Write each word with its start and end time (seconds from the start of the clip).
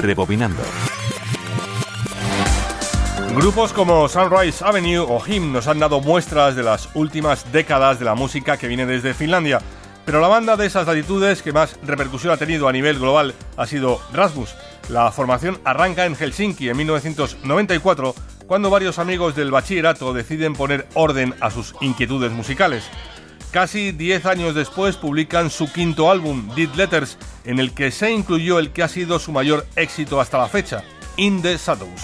Rebobinando. 0.00 0.62
Grupos 3.34 3.72
como 3.72 4.08
Sunrise 4.08 4.64
Avenue 4.64 4.98
o 4.98 5.22
Him 5.26 5.52
nos 5.52 5.66
han 5.66 5.78
dado 5.78 6.00
muestras 6.00 6.56
de 6.56 6.62
las 6.62 6.88
últimas 6.94 7.52
décadas 7.52 7.98
de 7.98 8.06
la 8.06 8.14
música 8.14 8.56
que 8.56 8.66
viene 8.66 8.86
desde 8.86 9.12
Finlandia. 9.12 9.60
Pero 10.06 10.20
la 10.20 10.28
banda 10.28 10.56
de 10.56 10.66
esas 10.66 10.86
latitudes 10.86 11.42
que 11.42 11.52
más 11.52 11.78
repercusión 11.82 12.32
ha 12.32 12.36
tenido 12.36 12.68
a 12.68 12.72
nivel 12.72 12.98
global 12.98 13.34
ha 13.56 13.66
sido 13.66 14.00
Rasmus. 14.12 14.54
La 14.88 15.10
formación 15.12 15.60
arranca 15.64 16.06
en 16.06 16.14
Helsinki 16.14 16.68
en 16.68 16.76
1994 16.76 18.14
cuando 18.46 18.70
varios 18.70 18.98
amigos 18.98 19.34
del 19.34 19.50
bachillerato 19.50 20.12
deciden 20.12 20.54
poner 20.54 20.86
orden 20.94 21.34
a 21.40 21.50
sus 21.50 21.74
inquietudes 21.80 22.32
musicales. 22.32 22.84
Casi 23.56 23.90
10 23.90 24.26
años 24.26 24.54
después 24.54 24.98
publican 24.98 25.48
su 25.48 25.72
quinto 25.72 26.10
álbum, 26.10 26.54
Dead 26.54 26.68
Letters, 26.74 27.16
en 27.46 27.58
el 27.58 27.72
que 27.72 27.90
se 27.90 28.10
incluyó 28.10 28.58
el 28.58 28.70
que 28.70 28.82
ha 28.82 28.88
sido 28.88 29.18
su 29.18 29.32
mayor 29.32 29.66
éxito 29.76 30.20
hasta 30.20 30.36
la 30.36 30.46
fecha, 30.46 30.84
In 31.16 31.40
the 31.40 31.56
Shadows. 31.56 32.02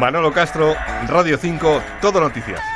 Manolo 0.00 0.32
Castro, 0.32 0.74
Radio 1.06 1.38
5, 1.40 1.80
Todo 2.00 2.20
Noticias. 2.20 2.71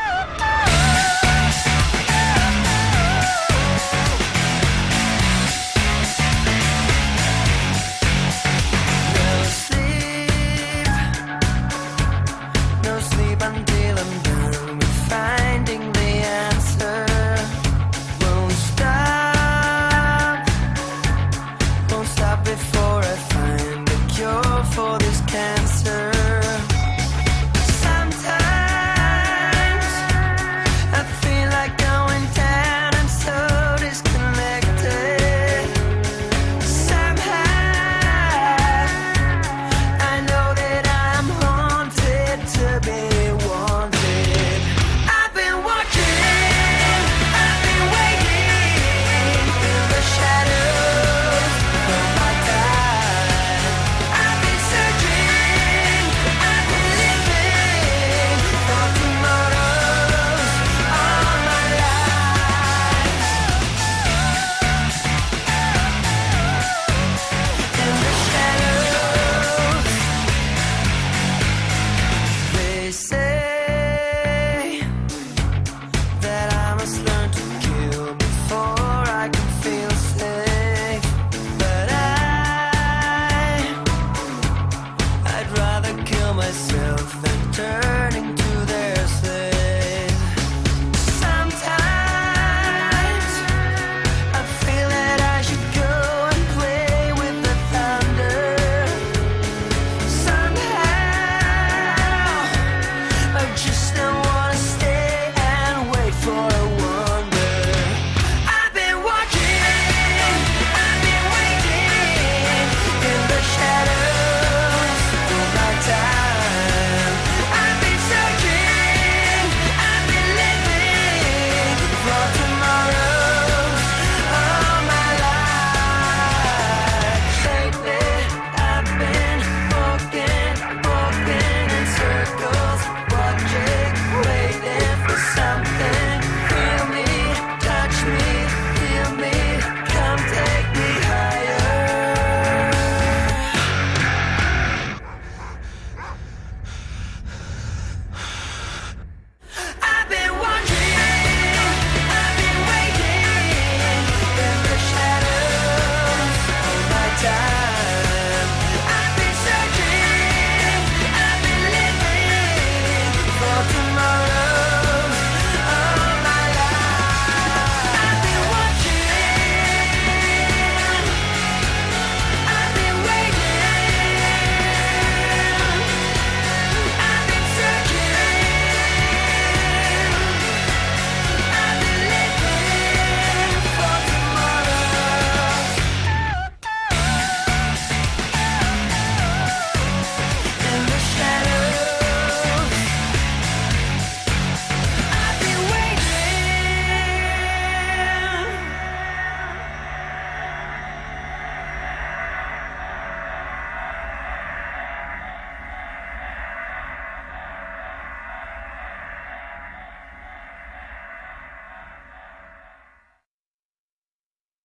myself 86.47 86.86